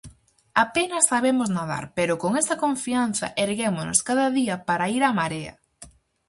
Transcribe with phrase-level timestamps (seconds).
[0.63, 5.53] Apenas sabemos nadar pero, con esa confianza, erguémonos cada día para ir á marea.